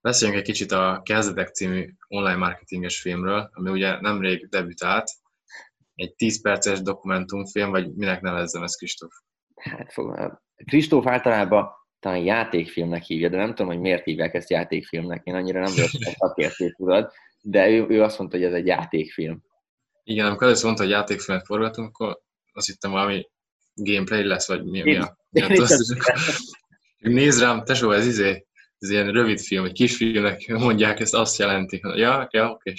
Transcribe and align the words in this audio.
beszéljünk 0.00 0.40
egy 0.40 0.46
kicsit 0.46 0.72
a 0.72 1.00
Kezdetek 1.04 1.48
című 1.48 1.94
online 2.08 2.36
marketinges 2.36 3.00
filmről, 3.00 3.50
ami 3.52 3.70
ugye 3.70 4.00
nemrég 4.00 4.48
debütált. 4.48 5.10
Egy 5.94 6.14
10 6.14 6.42
perces 6.42 6.80
dokumentumfilm, 6.82 7.70
vagy 7.70 7.94
minek 7.94 8.20
nevezzem 8.20 8.62
ezt, 8.62 8.76
Kristóf? 8.76 9.12
Hát, 9.54 9.94
Kristóf 10.64 11.06
általában 11.06 11.70
talán 11.98 12.18
játékfilmnek 12.18 13.02
hívja, 13.02 13.28
de 13.28 13.36
nem 13.36 13.48
tudom, 13.48 13.66
hogy 13.66 13.80
miért 13.80 14.04
hívják 14.04 14.34
ezt 14.34 14.50
játékfilmnek. 14.50 15.24
Én 15.24 15.34
annyira 15.34 15.60
nem 15.60 15.72
vagyok 15.74 15.90
szakértő, 16.18 16.70
tudod, 16.70 17.12
de 17.40 17.68
ő, 17.68 17.86
ő 17.88 18.02
azt 18.02 18.18
mondta, 18.18 18.36
hogy 18.36 18.46
ez 18.46 18.52
egy 18.52 18.66
játékfilm. 18.66 19.42
Igen, 20.04 20.26
amikor 20.26 20.42
először 20.42 20.64
mondta, 20.64 20.82
hogy 20.82 20.92
játékfilmet 20.92 21.46
forgatunk, 21.46 21.88
akkor 21.88 22.20
azt 22.52 22.66
hittem 22.66 22.90
valami 22.90 23.28
gameplay 23.74 24.24
lesz, 24.24 24.48
vagy 24.48 24.64
mi, 24.64 24.82
mi 24.82 24.96
a... 24.96 25.16
Nézd 26.98 27.40
rám, 27.40 27.64
tesó, 27.64 27.90
ez 27.90 28.06
izé, 28.06 28.46
ez 28.80 28.90
ilyen 28.90 29.12
rövid 29.12 29.38
film, 29.38 29.64
egy 29.64 29.72
kis 29.72 29.96
filmnek 29.96 30.48
mondják, 30.48 31.00
ezt 31.00 31.14
azt 31.14 31.38
jelenti. 31.38 31.80
Ja, 31.94 32.28
ja, 32.30 32.50
oké. 32.50 32.72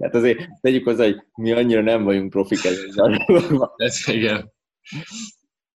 Hát 0.00 0.14
azért 0.14 0.48
tegyük 0.60 0.84
hozzá, 0.84 1.04
hogy 1.04 1.16
mi 1.34 1.52
annyira 1.52 1.82
nem 1.82 2.04
vagyunk 2.04 2.30
profik 2.30 2.58
Ez 3.76 4.08
igen. 4.08 4.52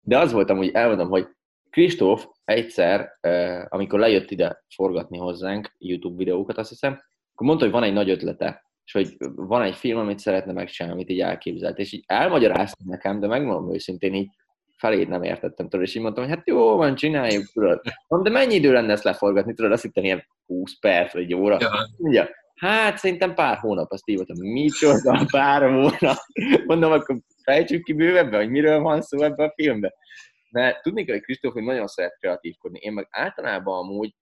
De 0.01 0.19
az 0.19 0.33
voltam, 0.33 0.57
hogy 0.57 0.71
elmondom, 0.71 1.09
hogy 1.09 1.27
Kristóf 1.71 2.27
egyszer, 2.45 3.19
amikor 3.69 3.99
lejött 3.99 4.31
ide 4.31 4.65
forgatni 4.75 5.19
hozzánk 5.19 5.75
YouTube 5.79 6.17
videókat, 6.17 6.59
azt 6.59 6.69
hiszem, 6.69 6.93
akkor 7.33 7.47
mondta, 7.47 7.65
hogy 7.65 7.75
van 7.75 7.83
egy 7.83 7.93
nagy 7.93 8.11
ötlete, 8.11 8.71
és 8.85 8.93
hogy 8.93 9.17
van 9.35 9.63
egy 9.63 9.75
film, 9.75 9.99
amit 9.99 10.19
szeretne 10.19 10.53
megcsinálni, 10.53 10.99
amit 10.99 11.11
így 11.11 11.21
elképzelt. 11.21 11.79
És 11.79 11.93
így 11.93 12.05
elmagyarázta 12.07 12.83
nekem, 12.85 13.21
de 13.21 13.27
megmondom 13.27 13.75
őszintén, 13.75 14.15
így 14.15 14.29
felét 14.83 15.09
nem 15.09 15.23
értettem 15.23 15.69
tudod, 15.69 15.87
és 15.87 15.95
így 15.95 16.03
mondtam, 16.03 16.25
hogy 16.25 16.35
hát 16.35 16.49
jó, 16.49 16.77
van, 16.77 16.95
csináljuk, 16.95 17.45
tudod. 17.53 17.81
Mondom, 18.09 18.33
de 18.33 18.39
mennyi 18.39 18.55
idő 18.55 18.73
lenne 18.73 18.93
ezt 18.93 19.05
leforgatni, 19.05 19.55
tudod, 19.55 19.73
azt 19.73 19.83
hittem 19.83 20.05
ilyen 20.05 20.27
20 20.47 20.79
perc, 20.79 21.13
vagy 21.13 21.23
egy 21.23 21.35
óra. 21.35 21.57
Ja. 21.61 21.71
Mondja, 21.97 22.29
hát 22.55 22.99
szerintem 22.99 23.35
pár 23.35 23.57
hónap, 23.57 23.91
azt 23.91 24.03
voltam, 24.07 24.37
micsoda, 24.39 25.27
pár 25.31 25.63
hónap. 25.63 26.17
Mondom, 26.67 26.93
akkor 26.93 27.19
fejtsük 27.45 27.85
ki 27.85 27.93
bővebben, 27.93 28.41
hogy 28.41 28.51
miről 28.51 28.81
van 28.81 29.03
szó 29.03 29.23
ebben 29.23 29.49
a 29.49 29.53
filmben. 29.55 29.93
Mert 30.51 30.83
tudni 30.83 31.05
kell, 31.05 31.15
hogy 31.15 31.25
Kristóf 31.25 31.53
hogy 31.53 31.63
nagyon 31.63 31.87
szeret 31.87 32.19
kreatívkodni. 32.19 32.79
Én 32.79 32.93
meg 32.93 33.07
általában 33.11 33.79
amúgy 33.79 34.15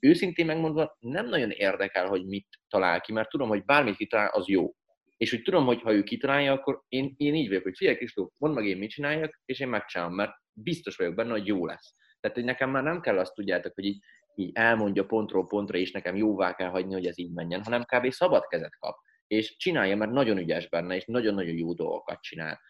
őszintén 0.00 0.46
megmondva 0.46 0.96
nem 1.00 1.28
nagyon 1.28 1.50
érdekel, 1.50 2.06
hogy 2.06 2.26
mit 2.26 2.46
talál 2.68 3.00
ki, 3.00 3.12
mert 3.12 3.28
tudom, 3.28 3.48
hogy 3.48 3.64
bármit 3.64 3.96
kitalál, 3.96 4.30
az 4.32 4.48
jó. 4.48 4.74
És 5.16 5.30
hogy 5.30 5.42
tudom, 5.42 5.64
hogy 5.64 5.80
ha 5.80 5.92
ő 5.92 6.02
kitalálja, 6.02 6.52
akkor 6.52 6.82
én, 6.88 7.14
én 7.16 7.34
így 7.34 7.48
vagyok, 7.48 7.62
hogy 7.62 7.76
figyelj 7.76 7.96
Kristóf, 7.96 8.32
mondd 8.38 8.54
meg 8.54 8.66
én 8.66 8.76
mit 8.76 8.90
csináljak, 8.90 9.40
és 9.44 9.60
én 9.60 9.68
megcsinálom, 9.68 10.14
mert 10.14 10.32
biztos 10.52 10.96
vagyok 10.96 11.14
benne, 11.14 11.30
hogy 11.30 11.46
jó 11.46 11.66
lesz. 11.66 11.94
Tehát, 12.20 12.36
hogy 12.36 12.46
nekem 12.46 12.70
már 12.70 12.82
nem 12.82 13.00
kell 13.00 13.18
azt 13.18 13.34
tudjátok, 13.34 13.74
hogy 13.74 13.84
így, 13.84 14.02
így 14.34 14.50
elmondja 14.54 15.06
pontról 15.06 15.46
pontra, 15.46 15.78
és 15.78 15.90
nekem 15.90 16.16
jóvá 16.16 16.54
kell 16.54 16.68
hagyni, 16.68 16.92
hogy 16.92 17.06
ez 17.06 17.18
így 17.18 17.32
menjen, 17.32 17.62
hanem 17.62 17.84
kb. 17.84 18.10
szabad 18.10 18.46
kezet 18.46 18.76
kap. 18.78 18.96
És 19.26 19.56
csinálja, 19.56 19.96
mert 19.96 20.10
nagyon 20.10 20.38
ügyes 20.38 20.68
benne, 20.68 20.96
és 20.96 21.04
nagyon-nagyon 21.04 21.56
jó 21.56 21.74
dolgokat 21.74 22.20
csinál. 22.20 22.60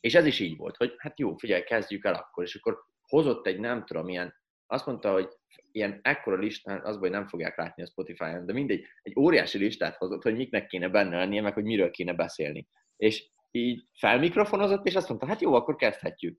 És 0.00 0.14
ez 0.14 0.26
is 0.26 0.40
így 0.40 0.56
volt, 0.56 0.76
hogy 0.76 0.94
hát 0.96 1.18
jó, 1.18 1.36
figyelj, 1.36 1.62
kezdjük 1.62 2.04
el 2.04 2.14
akkor. 2.14 2.44
És 2.44 2.54
akkor 2.54 2.78
hozott 3.00 3.46
egy, 3.46 3.58
nem 3.58 3.84
tudom, 3.84 4.08
ilyen, 4.08 4.34
azt 4.66 4.86
mondta, 4.86 5.12
hogy 5.12 5.28
ilyen 5.72 6.00
ekkora 6.02 6.36
listán, 6.36 6.80
az 6.84 6.96
hogy 6.96 7.10
nem 7.10 7.26
fogják 7.26 7.56
látni 7.56 7.82
a 7.82 7.86
Spotify-on, 7.86 8.46
de 8.46 8.52
mindegy, 8.52 8.84
egy 9.02 9.18
óriási 9.18 9.58
listát 9.58 9.96
hozott, 9.96 10.22
hogy 10.22 10.36
miknek 10.36 10.66
kéne 10.66 10.88
benne 10.88 11.16
lennie, 11.16 11.40
meg 11.40 11.54
hogy 11.54 11.64
miről 11.64 11.90
kéne 11.90 12.12
beszélni. 12.12 12.68
És 12.96 13.28
így 13.50 13.84
felmikrofonozott, 13.98 14.86
és 14.86 14.94
azt 14.94 15.08
mondta, 15.08 15.26
hát 15.26 15.40
jó, 15.40 15.54
akkor 15.54 15.76
kezdhetjük. 15.76 16.38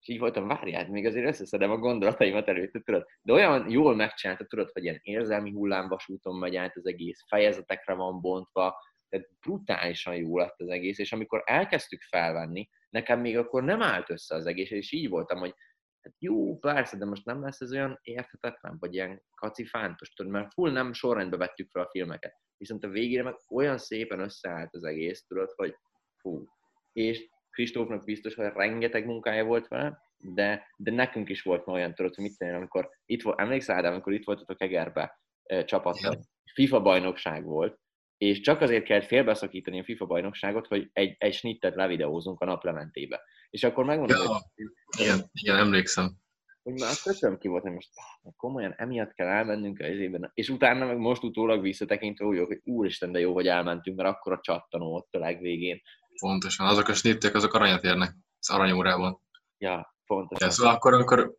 És 0.00 0.08
így 0.08 0.18
voltam, 0.18 0.46
várjál, 0.46 0.88
még 0.88 1.06
azért 1.06 1.26
összeszedem 1.26 1.70
a 1.70 1.78
gondolataimat 1.78 2.48
előtt, 2.48 2.72
tudod. 2.84 3.06
De 3.22 3.32
olyan 3.32 3.70
jól 3.70 3.94
megcsinálta, 3.94 4.44
tudod, 4.44 4.70
hogy 4.72 4.84
ilyen 4.84 4.98
érzelmi 5.02 5.50
hullámvasúton 5.50 6.38
megy 6.38 6.56
át 6.56 6.76
az 6.76 6.86
egész, 6.86 7.24
fejezetekre 7.28 7.94
van 7.94 8.20
bontva, 8.20 8.76
tehát 9.08 9.28
brutálisan 9.40 10.14
jó 10.14 10.38
lett 10.38 10.60
az 10.60 10.68
egész, 10.68 10.98
és 10.98 11.12
amikor 11.12 11.42
elkezdtük 11.44 12.02
felvenni, 12.02 12.68
nekem 12.88 13.20
még 13.20 13.38
akkor 13.38 13.64
nem 13.64 13.82
állt 13.82 14.10
össze 14.10 14.34
az 14.34 14.46
egész, 14.46 14.70
és 14.70 14.92
így 14.92 15.08
voltam, 15.08 15.38
hogy 15.38 15.54
hát 16.02 16.14
jó, 16.18 16.58
persze, 16.58 16.96
de 16.96 17.04
most 17.04 17.24
nem 17.24 17.42
lesz 17.42 17.60
ez 17.60 17.72
olyan 17.72 17.98
érthetetlen, 18.02 18.76
vagy 18.80 18.94
ilyen 18.94 19.22
kacifántos, 19.34 20.12
tudod, 20.12 20.32
mert 20.32 20.52
full 20.52 20.72
nem 20.72 20.92
sorrendbe 20.92 21.36
vettük 21.36 21.70
fel 21.70 21.82
a 21.82 21.90
filmeket. 21.90 22.34
Viszont 22.56 22.84
a 22.84 22.88
végére 22.88 23.22
meg 23.22 23.34
olyan 23.48 23.78
szépen 23.78 24.20
összeállt 24.20 24.74
az 24.74 24.84
egész, 24.84 25.26
tudod, 25.26 25.52
hogy 25.56 25.74
fú. 26.16 26.44
És 26.92 27.28
Kristófnak 27.50 28.04
biztos, 28.04 28.34
hogy 28.34 28.46
rengeteg 28.54 29.06
munkája 29.06 29.44
volt 29.44 29.68
vele, 29.68 29.98
de, 30.16 30.66
de 30.76 30.90
nekünk 30.90 31.28
is 31.28 31.42
volt 31.42 31.66
ma 31.66 31.72
olyan, 31.72 31.94
tudod, 31.94 32.14
hogy 32.14 32.24
mit 32.24 32.38
tenni, 32.38 32.56
amikor 32.56 32.90
itt 33.04 33.22
volt, 33.22 33.40
emlékszel, 33.40 33.76
Ádám, 33.76 33.92
amikor 33.92 34.12
itt 34.12 34.24
voltatok 34.24 34.62
Egerbe 34.62 35.20
e, 35.42 35.64
csapattal, 35.64 36.18
FIFA 36.52 36.80
bajnokság 36.80 37.44
volt, 37.44 37.78
és 38.16 38.40
csak 38.40 38.60
azért 38.60 38.84
kellett 38.84 39.06
félbeszakítani 39.06 39.80
a 39.80 39.84
FIFA 39.84 40.06
bajnokságot, 40.06 40.66
hogy 40.66 40.90
egy, 40.92 41.14
egy 41.18 41.34
snittet 41.34 41.74
levideózunk 41.74 42.40
a 42.40 42.44
naplementébe. 42.44 43.22
És 43.50 43.62
akkor 43.62 43.84
megmondom, 43.84 44.22
ja, 44.22 44.28
hogy... 44.28 44.66
Igen, 44.98 45.30
igen, 45.32 45.56
emlékszem. 45.56 46.18
Hogy 46.62 46.80
már 46.80 46.94
köszönöm 47.02 47.38
ki 47.38 47.48
volt, 47.48 47.62
hogy 47.62 47.72
most 47.72 47.90
komolyan 48.36 48.74
emiatt 48.76 49.12
kell 49.12 49.26
elmennünk 49.26 49.80
az 49.80 49.86
évben. 49.86 50.30
És 50.34 50.48
utána 50.48 50.86
meg 50.86 50.98
most 50.98 51.22
utólag 51.22 51.62
visszatekintve 51.62 52.24
úgy, 52.24 52.38
hogy 52.46 52.60
úristen, 52.64 53.12
de 53.12 53.18
jó, 53.18 53.32
hogy 53.32 53.46
elmentünk, 53.46 53.96
mert 53.96 54.08
akkor 54.08 54.32
a 54.32 54.40
csattanó 54.42 54.94
ott 54.94 55.14
a 55.14 55.18
legvégén. 55.18 55.80
Pontosan, 56.20 56.66
azok 56.66 56.88
a 56.88 56.94
snittek, 56.94 57.34
azok 57.34 57.54
aranyat 57.54 57.84
érnek 57.84 58.14
az 58.38 58.50
aranyórában. 58.50 59.20
Ja, 59.58 59.94
pontosan. 60.06 60.48
Ja, 60.48 60.54
szóval 60.54 60.74
akkor, 60.74 60.94
akkor 60.94 61.34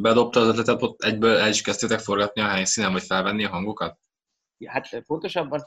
bedobta 0.00 0.40
az 0.40 0.48
ötletet, 0.48 0.82
ott 0.82 1.02
egyből 1.02 1.36
el 1.36 1.48
is 1.48 1.62
kezdtétek 1.62 2.00
forgatni 2.00 2.40
a 2.40 2.48
helyszínen, 2.48 2.92
vagy 2.92 3.02
felvenni 3.02 3.44
a 3.44 3.48
hangokat? 3.48 3.98
Ja, 4.58 4.70
hát 4.70 5.02
pontosabban 5.06 5.64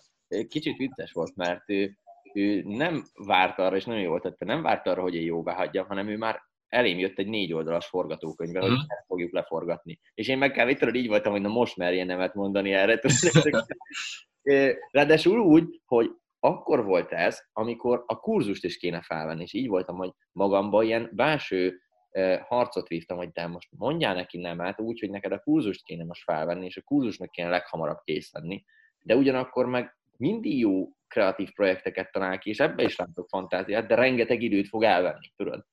kicsit 0.47 0.77
vicces 0.77 1.11
volt, 1.11 1.35
mert 1.35 1.69
ő, 1.69 1.97
ő 2.33 2.63
nem 2.65 3.03
várt 3.25 3.59
arra, 3.59 3.75
és 3.75 3.85
nagyon 3.85 4.01
jól 4.01 4.19
tette, 4.19 4.45
nem 4.45 4.61
várt 4.61 4.87
arra, 4.87 5.01
hogy 5.01 5.15
én 5.15 5.23
jóvá 5.23 5.53
hagyjam, 5.53 5.87
hanem 5.87 6.07
ő 6.07 6.17
már 6.17 6.41
elém 6.67 6.99
jött 6.99 7.17
egy 7.17 7.27
négy 7.27 7.53
oldalas 7.53 7.87
forgatókönyvvel, 7.87 8.61
hogy 8.61 8.71
ezt 8.71 9.05
fogjuk 9.07 9.31
leforgatni. 9.31 9.99
És 10.13 10.27
én 10.27 10.37
meg 10.37 10.51
kb. 10.51 10.95
így 10.95 11.07
voltam, 11.07 11.31
hogy 11.31 11.41
na 11.41 11.47
most 11.47 11.77
merjen 11.77 12.05
nemet 12.05 12.33
mondani 12.33 12.73
erre. 12.73 13.01
Ráadásul 14.91 15.39
úgy, 15.39 15.81
hogy 15.85 16.09
akkor 16.39 16.85
volt 16.85 17.11
ez, 17.11 17.41
amikor 17.53 18.03
a 18.07 18.19
kurzust 18.19 18.63
is 18.63 18.77
kéne 18.77 19.01
felvenni, 19.01 19.41
és 19.41 19.53
így 19.53 19.67
voltam, 19.67 19.95
hogy 19.95 20.11
magamban 20.31 20.85
ilyen 20.85 21.09
belső 21.13 21.81
harcot 22.47 22.87
vívtam, 22.87 23.17
hogy 23.17 23.31
te 23.31 23.47
most 23.47 23.69
mondjál 23.77 24.13
neki 24.13 24.37
nemet, 24.37 24.79
úgy, 24.79 24.99
hogy 24.99 25.09
neked 25.09 25.31
a 25.31 25.39
kurzust 25.39 25.83
kéne 25.83 26.03
most 26.03 26.23
felvenni, 26.23 26.65
és 26.65 26.77
a 26.77 26.81
kurzusnak 26.81 27.31
kéne 27.31 27.49
leghamarabb 27.49 27.99
kész 28.03 28.33
lenni, 28.33 28.63
de 29.03 29.15
ugyanakkor 29.15 29.65
meg 29.65 29.97
mindig 30.21 30.59
jó 30.59 30.89
kreatív 31.07 31.51
projekteket 31.51 32.11
talál 32.11 32.39
ki, 32.39 32.49
és 32.49 32.59
ebbe 32.59 32.83
is 32.83 32.95
látok 32.95 33.27
fantáziát, 33.29 33.87
de 33.87 33.95
rengeteg 33.95 34.41
időt 34.41 34.67
fog 34.67 34.83
elvenni, 34.83 35.31
tudod? 35.35 35.65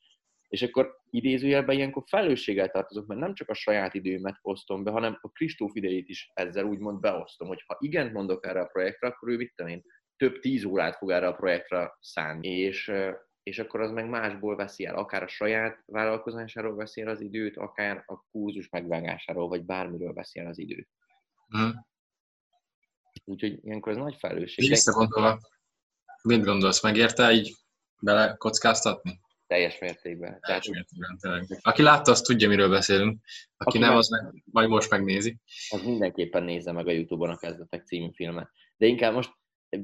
És 0.49 0.63
akkor 0.63 0.97
idézőjelben 1.11 1.77
ilyenkor 1.77 2.03
felelősséggel 2.07 2.69
tartozok, 2.69 3.07
mert 3.07 3.21
nem 3.21 3.35
csak 3.35 3.49
a 3.49 3.55
saját 3.55 3.95
időmet 3.95 4.39
osztom 4.43 4.85
be, 4.85 4.91
hanem 4.91 5.19
a 5.21 5.29
Kristóf 5.29 5.75
idejét 5.75 6.09
is 6.09 6.31
ezzel 6.35 6.65
úgymond 6.65 7.01
beosztom, 7.01 7.49
hogy 7.49 7.63
ha 7.67 7.77
igent 7.81 8.13
mondok 8.13 8.47
erre 8.47 8.61
a 8.61 8.67
projektre, 8.67 9.09
akkor 9.09 9.29
ő 9.29 9.37
mit 9.37 9.53
én, 9.67 9.83
több 10.17 10.39
tíz 10.39 10.65
órát 10.65 10.97
fog 10.97 11.11
erre 11.11 11.27
a 11.27 11.35
projektre 11.35 11.93
szánni, 12.01 12.49
és, 12.49 12.93
és 13.43 13.59
akkor 13.59 13.81
az 13.81 13.91
meg 13.91 14.09
másból 14.09 14.57
veszi 14.57 14.85
el, 14.85 14.95
akár 14.95 15.23
a 15.23 15.29
saját 15.29 15.83
vállalkozásáról 15.87 16.75
veszi 16.75 17.01
el 17.01 17.09
az 17.09 17.21
időt, 17.21 17.57
akár 17.57 18.03
a 18.07 18.25
kurzus 18.31 18.69
megvágásáról, 18.69 19.49
vagy 19.49 19.65
bármiről 19.65 20.13
veszi 20.13 20.39
el 20.39 20.47
az 20.47 20.59
időt. 20.59 20.89
Hmm. 21.47 21.87
Úgyhogy 23.29 23.59
ilyenkor 23.63 23.93
ez 23.93 23.99
nagy 23.99 24.17
felelősség. 24.19 24.69
Visszagondolva, 24.69 25.41
mit 26.23 26.45
gondolsz, 26.45 26.83
megérte 26.83 27.33
így 27.33 27.55
bele 28.01 28.35
kockáztatni? 28.37 29.21
Teljes 29.47 29.79
mértékben. 29.79 30.41
Teljes 30.41 30.69
mértékben, 30.69 31.19
tényleg. 31.21 31.47
Aki 31.63 31.83
látta, 31.83 32.11
az 32.11 32.21
tudja, 32.21 32.49
miről 32.49 32.69
beszélünk. 32.69 33.21
Aki, 33.57 33.69
Aki 33.69 33.79
nem, 33.79 33.89
meg, 33.89 33.99
az 33.99 34.09
meg, 34.09 34.43
majd 34.45 34.69
most 34.69 34.91
megnézi. 34.91 35.39
Az 35.69 35.83
mindenképpen 35.83 36.43
nézze 36.43 36.73
meg 36.73 36.87
a 36.87 36.91
Youtube-on 36.91 37.31
a 37.31 37.37
Kezdetek 37.37 37.87
című 37.87 38.11
filmet. 38.15 38.51
De 38.77 38.87
inkább 38.87 39.15
most 39.15 39.31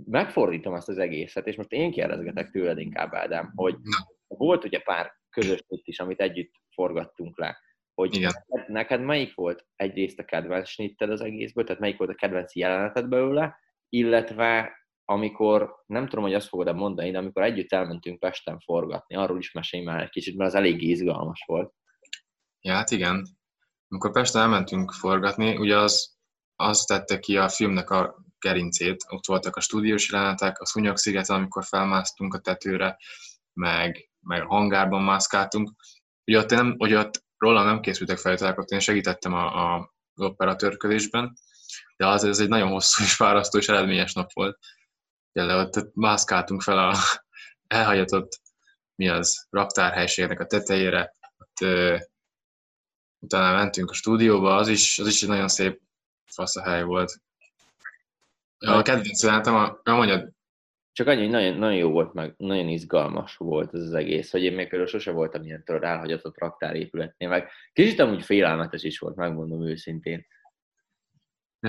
megfordítom 0.05 0.75
ezt 0.75 0.89
az 0.89 0.99
egészet, 0.99 1.47
és 1.47 1.57
most 1.57 1.73
én 1.73 1.91
kérdezgetek 1.91 2.51
tőled 2.51 2.79
inkább, 2.79 3.15
Ádám, 3.15 3.53
hogy 3.55 3.77
volt 4.27 4.65
ugye 4.65 4.79
pár 4.79 5.13
közös 5.31 5.65
is, 5.69 5.99
amit 5.99 6.21
együtt 6.21 6.53
forgattunk 6.75 7.39
le 7.39 7.59
hogy 7.95 8.15
Igen. 8.15 8.33
Neked, 8.47 8.71
neked 8.73 9.01
melyik 9.01 9.35
volt 9.35 9.67
egyrészt 9.77 10.19
a 10.19 10.25
kedvenc 10.25 10.69
snitted 10.69 11.11
az 11.11 11.21
egészből, 11.21 11.65
tehát 11.65 11.81
melyik 11.81 11.99
volt 11.99 12.11
a 12.11 12.15
kedvenc 12.15 12.55
jeleneted 12.55 13.09
belőle, 13.09 13.59
illetve 13.89 14.73
amikor, 15.05 15.75
nem 15.87 16.09
tudom, 16.09 16.25
hogy 16.25 16.35
azt 16.35 16.49
fogod-e 16.49 16.73
mondani, 16.73 17.11
de 17.11 17.19
amikor 17.19 17.43
együtt 17.43 17.73
elmentünk 17.73 18.19
Pesten 18.19 18.59
forgatni, 18.59 19.17
arról 19.17 19.39
is 19.39 19.53
mesélj 19.53 19.85
már 19.85 20.03
egy 20.03 20.11
kicsit, 20.11 20.37
mert 20.37 20.51
az 20.51 20.57
elég 20.57 20.83
izgalmas 20.83 21.43
volt. 21.47 21.75
Ja, 22.61 22.73
hát 22.73 22.91
igen. 22.91 23.27
Amikor 23.89 24.13
Pesten 24.13 24.43
elmentünk 24.43 24.93
forgatni, 24.93 25.57
ugye 25.57 25.77
az, 25.77 26.17
az 26.57 26.85
tette 26.85 27.19
ki 27.19 27.37
a 27.37 27.49
filmnek 27.49 27.91
a 27.91 28.25
gerincét. 28.39 29.05
Ott 29.09 29.27
voltak 29.27 29.57
a 29.57 29.61
stúdiós 29.61 30.13
jelenetek, 30.13 30.61
a 30.61 30.67
Szúnyog 30.67 30.97
sziget, 30.97 31.29
amikor 31.29 31.65
felmásztunk 31.65 32.35
a 32.35 32.39
tetőre, 32.39 32.97
meg, 33.53 34.11
meg 34.21 34.43
a 34.43 34.47
hangárban 34.47 35.03
mászkáltunk. 35.03 35.71
Ugye 36.25 36.39
ott, 36.39 36.51
nem, 36.51 36.75
ugye 36.79 36.99
ott 36.99 37.24
róla 37.45 37.65
nem 37.65 37.81
készültek 37.81 38.19
felvételek, 38.19 38.59
én 38.69 38.81
segítettem 38.81 39.33
a, 39.33 39.75
a 39.75 39.95
operatőrködésben, 40.17 41.37
de 41.97 42.07
az 42.07 42.25
ez 42.25 42.41
egy 42.41 42.49
nagyon 42.49 42.69
hosszú 42.69 43.03
és 43.03 43.15
fárasztó 43.15 43.59
és 43.59 43.69
eredményes 43.69 44.13
nap 44.13 44.33
volt. 44.33 44.59
Például 45.33 45.61
ott 45.61 45.95
mászkáltunk 45.95 46.63
fel 46.63 46.79
a 46.79 46.97
elhagyatott 47.67 48.41
mi 48.95 49.09
az, 49.09 49.47
raktárhelységnek 49.51 50.41
a 50.41 50.47
tetejére, 50.47 51.15
ott, 51.39 51.61
ö, 51.61 51.97
utána 53.19 53.57
mentünk 53.57 53.91
a 53.91 53.95
stúdióba, 53.95 54.57
az 54.57 54.69
is, 54.69 54.99
az 54.99 55.07
is 55.07 55.23
egy 55.23 55.29
nagyon 55.29 55.49
szép 55.49 55.81
faszahely 56.25 56.83
volt. 56.83 57.13
A 58.59 58.83
kedvenc 58.83 59.23
jelentem, 59.23 59.55
a, 59.55 59.81
a 59.83 59.91
mondjad. 59.91 60.34
Csak 60.95 61.07
annyi, 61.07 61.21
hogy 61.21 61.31
nagyon, 61.31 61.59
nagyon 61.59 61.77
jó 61.77 61.91
volt, 61.91 62.13
meg 62.13 62.35
nagyon 62.37 62.69
izgalmas 62.69 63.37
volt 63.37 63.75
ez 63.75 63.81
az 63.81 63.93
egész, 63.93 64.31
hogy 64.31 64.43
én 64.43 64.53
még 64.53 64.69
például 64.69 64.91
sose 64.91 65.11
voltam 65.11 65.45
ilyen 65.45 65.65
tudod, 65.65 65.83
elhagyatott 65.83 66.39
raktárépületnél, 66.39 67.29
meg 67.29 67.51
kicsit 67.73 68.01
amúgy 68.01 68.25
félelmetes 68.25 68.83
is 68.83 68.99
volt, 68.99 69.17
megmondom 69.17 69.67
őszintén. 69.67 70.27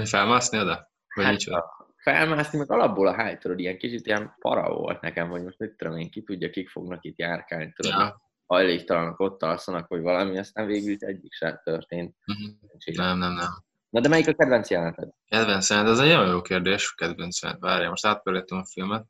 Felmászni 0.04 0.60
oda? 0.60 0.92
Vagy 1.16 1.26
hát, 1.26 1.64
felmászni, 1.96 2.58
meg 2.58 2.72
alapból 2.72 3.08
a 3.08 3.14
háj, 3.14 3.38
tudod, 3.38 3.60
ilyen 3.60 3.78
kicsit 3.78 4.06
ilyen 4.06 4.36
para 4.40 4.74
volt 4.74 5.02
nekem, 5.02 5.30
hogy 5.30 5.44
most 5.44 5.60
mit 5.60 5.76
tudom 5.76 5.98
én, 5.98 6.10
ki 6.10 6.24
tudja, 6.24 6.50
kik 6.50 6.70
fognak 6.70 7.04
itt 7.04 7.18
járkálni, 7.18 7.74
tudod, 7.76 8.00
ja. 8.00 8.22
hajléktalanok 8.46 9.20
ott 9.20 9.44
alszanak, 9.44 9.88
vagy 9.88 10.02
valami, 10.02 10.38
aztán 10.38 10.66
végül 10.66 10.96
egyik 11.00 11.34
sem 11.34 11.60
történt. 11.64 12.16
Uh-huh. 12.26 12.96
Nem, 12.96 13.18
nem, 13.18 13.34
nem. 13.34 13.48
Na 13.90 14.00
de 14.00 14.10
melyik 14.10 14.28
a 14.28 14.34
kedvenc 14.34 14.70
jeleneted? 14.70 15.10
Kedvenc 15.28 15.70
jelenet, 15.70 15.92
ez 15.92 16.00
egy 16.00 16.08
nagyon 16.08 16.32
jó 16.32 16.42
kérdés, 16.42 16.94
kedvenc 16.96 17.42
jelenet. 17.42 17.64
Várjál, 17.64 17.90
most 17.90 18.06
átpörgettem 18.06 18.58
a 18.58 18.66
filmet. 18.66 19.06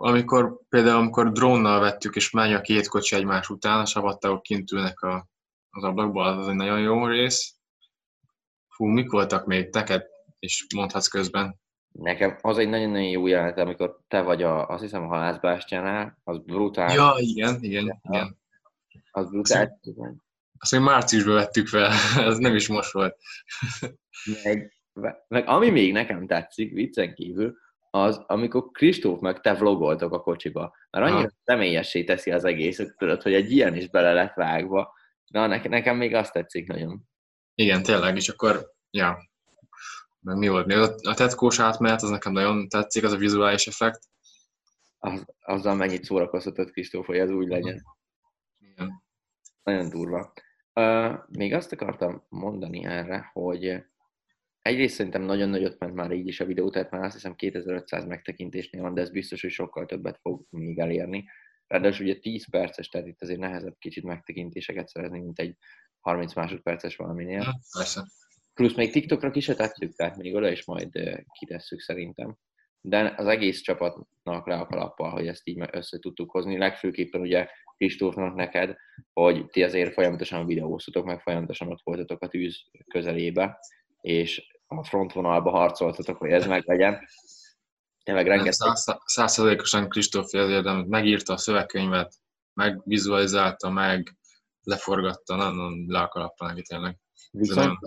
Amikor 0.00 0.60
például, 0.68 0.96
amikor 0.96 1.32
drónnal 1.32 1.80
vettük, 1.80 2.16
és 2.16 2.30
megy 2.30 2.52
a 2.52 2.60
két 2.60 2.88
kocsi 2.88 3.16
egymás 3.16 3.48
után, 3.48 3.80
a 3.80 3.86
savattágok 3.86 4.42
kint 4.42 4.72
ülnek 4.72 5.00
a, 5.00 5.28
az 5.70 5.84
ablakban, 5.84 6.38
az 6.38 6.48
egy 6.48 6.54
nagyon 6.54 6.80
jó 6.80 7.06
rész. 7.06 7.54
Hú, 8.68 8.86
mik 8.86 9.10
voltak 9.10 9.46
még 9.46 9.68
neked, 9.72 10.06
és 10.38 10.66
mondhatsz 10.74 11.08
közben? 11.08 11.60
Nekem 11.92 12.38
az 12.40 12.58
egy 12.58 12.68
nagyon-nagyon 12.68 13.08
jó 13.08 13.26
jelenet, 13.26 13.58
amikor 13.58 14.00
te 14.08 14.20
vagy 14.20 14.42
a, 14.42 14.68
azt 14.68 14.82
hiszem 14.82 15.02
a 15.02 15.06
halászbástyánál, 15.06 16.18
az 16.24 16.38
brutál. 16.38 16.94
Ja, 16.94 17.14
igen, 17.16 17.58
igen, 17.60 18.00
igen. 18.02 18.38
Az 19.10 19.30
brutális. 19.30 19.70
Azt 20.58 20.72
még 20.72 20.80
márciusban 20.80 21.34
vettük 21.34 21.66
fel, 21.66 21.92
ez 22.28 22.36
nem 22.38 22.54
is 22.54 22.68
most 22.68 22.92
volt. 22.92 23.16
meg, 24.42 24.72
meg 25.28 25.48
ami 25.48 25.70
még 25.70 25.92
nekem 25.92 26.26
tetszik, 26.26 26.72
viccen 26.72 27.14
kívül, 27.14 27.56
az, 27.90 28.22
amikor 28.26 28.70
Kristóf 28.70 29.20
meg 29.20 29.40
te 29.40 29.54
vlogoltok 29.54 30.12
a 30.12 30.20
kocsiba. 30.20 30.76
Mert 30.90 31.06
annyira 31.06 31.28
ha. 31.28 31.34
személyessé 31.44 32.04
teszi 32.04 32.30
az 32.30 32.44
egészet, 32.44 32.96
tudod, 32.96 33.22
hogy 33.22 33.34
egy 33.34 33.52
ilyen 33.52 33.74
is 33.74 33.88
bele 33.88 34.12
lett 34.12 34.34
vágva. 34.34 34.94
Na, 35.26 35.46
nekem 35.46 35.96
még 35.96 36.14
azt 36.14 36.32
tetszik 36.32 36.66
nagyon. 36.66 37.02
Igen, 37.54 37.82
tényleg, 37.82 38.16
és 38.16 38.28
akkor, 38.28 38.72
ja, 38.90 39.18
meg 40.20 40.36
mi 40.36 40.48
volt 40.48 40.66
még? 40.66 40.78
A 41.02 41.14
tetkós 41.14 41.60
átmenet, 41.60 42.02
az 42.02 42.10
nekem 42.10 42.32
nagyon 42.32 42.68
tetszik, 42.68 43.04
az 43.04 43.12
a 43.12 43.16
vizuális 43.16 43.66
effekt. 43.66 44.00
Az, 44.98 45.24
azzal 45.40 45.74
mennyit 45.74 46.04
szórakoztatott 46.04 46.70
Kristóf, 46.70 47.06
hogy 47.06 47.18
ez 47.18 47.30
úgy 47.30 47.48
legyen. 47.48 47.82
Igen. 48.58 49.02
Nagyon 49.62 49.88
durva. 49.88 50.32
Uh, 50.74 51.18
még 51.28 51.54
azt 51.54 51.72
akartam 51.72 52.24
mondani 52.28 52.84
erre, 52.84 53.30
hogy 53.32 53.84
egyrészt 54.68 54.94
szerintem 54.94 55.22
nagyon 55.22 55.48
nagyot 55.48 55.78
ment 55.78 55.94
már 55.94 56.10
így 56.10 56.26
is 56.26 56.40
a 56.40 56.44
videó, 56.44 56.70
tehát 56.70 56.90
már 56.90 57.04
azt 57.04 57.14
hiszem 57.14 57.34
2500 57.34 58.04
megtekintésnél 58.04 58.82
van, 58.82 58.94
de 58.94 59.00
ez 59.00 59.10
biztos, 59.10 59.40
hogy 59.40 59.50
sokkal 59.50 59.86
többet 59.86 60.18
fog 60.20 60.44
még 60.50 60.78
elérni. 60.78 61.24
Ráadásul 61.66 62.06
ugye 62.06 62.18
10 62.18 62.50
perces, 62.50 62.88
tehát 62.88 63.06
itt 63.06 63.22
azért 63.22 63.38
nehezebb 63.38 63.76
kicsit 63.78 64.04
megtekintéseket 64.04 64.88
szerezni, 64.88 65.18
mint 65.18 65.38
egy 65.38 65.56
30 66.00 66.34
másodperces 66.34 66.96
valaminél. 66.96 67.44
Persze. 67.78 68.06
Plusz 68.54 68.74
még 68.74 68.92
TikTokra 68.92 69.30
ki 69.30 69.40
se 69.40 69.54
tettük, 69.54 69.94
tehát 69.94 70.16
még 70.16 70.34
oda 70.34 70.50
is 70.50 70.64
majd 70.64 70.88
kitesszük 71.38 71.80
szerintem. 71.80 72.36
De 72.80 73.14
az 73.16 73.26
egész 73.26 73.60
csapatnak 73.60 74.46
le 74.46 74.54
a 74.54 74.66
kalappal, 74.66 75.10
hogy 75.10 75.26
ezt 75.26 75.48
így 75.48 75.68
össze 75.72 75.98
tudtuk 75.98 76.30
hozni. 76.30 76.58
Legfőképpen 76.58 77.20
ugye 77.20 77.48
Kristófnak 77.76 78.34
neked, 78.34 78.76
hogy 79.12 79.46
ti 79.46 79.62
azért 79.62 79.92
folyamatosan 79.92 80.46
videóztatok, 80.46 81.04
meg 81.04 81.20
folyamatosan 81.20 81.68
ott 81.68 81.82
voltatok 81.82 82.22
a 82.22 82.28
tűz 82.28 82.64
közelébe, 82.86 83.58
és 84.00 84.57
a 84.68 84.84
frontvonalba 84.84 85.50
harcoltatok, 85.50 86.16
hogy 86.16 86.30
ez 86.30 86.46
meg 86.46 86.62
legyen. 86.66 87.08
Tényleg 88.04 88.26
rengeteg. 88.26 88.76
Százszerzékosan 89.04 89.88
Kristóf 89.88 90.32
érdem, 90.32 90.84
megírta 90.88 91.32
a 91.32 91.36
szövegkönyvet, 91.36 92.14
megvizualizálta, 92.54 93.70
meg 93.70 94.16
leforgatta, 94.62 95.36
nem 95.36 95.84
le 95.86 96.00
a 96.00 96.34
neki 96.38 96.62
tényleg. 96.62 96.96
Viszont 97.30 97.78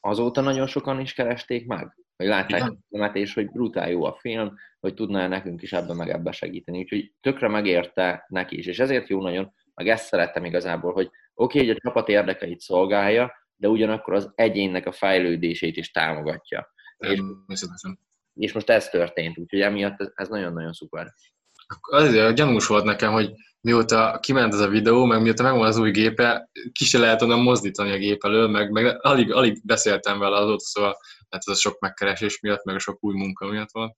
azóta 0.00 0.40
nagyon 0.40 0.66
sokan 0.66 1.00
is 1.00 1.12
keresték 1.12 1.66
meg, 1.66 1.96
hogy 2.16 2.26
látták 2.26 2.62
a 2.62 2.76
filmet, 2.88 3.16
és 3.16 3.34
hogy 3.34 3.50
brutál 3.50 3.90
jó 3.90 4.04
a 4.04 4.16
film, 4.20 4.54
hogy 4.80 4.94
tudná 4.94 5.28
nekünk 5.28 5.62
is 5.62 5.72
ebben 5.72 5.96
meg 5.96 6.08
ebbe 6.08 6.32
segíteni. 6.32 6.78
Úgyhogy 6.78 7.12
tökre 7.20 7.48
megérte 7.48 8.24
neki 8.28 8.58
is, 8.58 8.66
és 8.66 8.78
ezért 8.78 9.08
jó 9.08 9.22
nagyon, 9.22 9.54
meg 9.74 9.88
ezt 9.88 10.06
szerettem 10.06 10.44
igazából, 10.44 10.92
hogy 10.92 11.06
oké, 11.06 11.58
okay, 11.58 11.66
hogy 11.66 11.76
a 11.76 11.88
csapat 11.88 12.08
érdekeit 12.08 12.60
szolgálja, 12.60 13.32
de 13.56 13.68
ugyanakkor 13.68 14.14
az 14.14 14.32
egyénnek 14.34 14.86
a 14.86 14.92
fejlődését 14.92 15.76
is 15.76 15.90
támogatja. 15.90 16.74
És, 16.98 17.22
és 18.34 18.52
most 18.52 18.70
ez 18.70 18.88
történt, 18.88 19.38
úgyhogy 19.38 19.60
emiatt 19.60 20.12
ez 20.14 20.28
nagyon-nagyon 20.28 20.72
szuper. 20.72 21.12
Azért 21.80 22.34
gyanús 22.34 22.66
volt 22.66 22.84
nekem, 22.84 23.12
hogy 23.12 23.30
mióta 23.60 24.18
kiment 24.22 24.52
ez 24.52 24.60
a 24.60 24.68
videó, 24.68 25.04
meg 25.04 25.22
mióta 25.22 25.42
megvan 25.42 25.66
az 25.66 25.78
új 25.78 25.90
gépe, 25.90 26.50
ki 26.72 26.84
se 26.84 26.98
lehet 26.98 27.22
onnan 27.22 27.40
mozdítani 27.40 27.90
a 27.90 27.96
gép 27.96 28.24
elől, 28.24 28.48
meg, 28.48 28.70
meg 28.70 29.06
alig, 29.06 29.32
alig 29.32 29.60
beszéltem 29.64 30.18
vele 30.18 30.36
azóta, 30.36 30.64
szóval 30.64 30.96
hát 31.28 31.42
ez 31.46 31.52
a 31.56 31.60
sok 31.60 31.78
megkeresés 31.78 32.40
miatt, 32.40 32.64
meg 32.64 32.74
a 32.74 32.78
sok 32.78 33.04
új 33.04 33.14
munka 33.16 33.46
miatt 33.46 33.70
van. 33.72 33.96